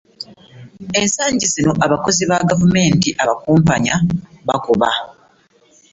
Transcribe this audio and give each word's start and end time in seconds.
Ensangi 0.99 1.45
zino 1.53 1.71
abakozi 1.85 2.23
ba 2.29 2.37
gavumenti 2.51 3.09
abakumpanya 3.23 3.95
bakuba 4.47 4.89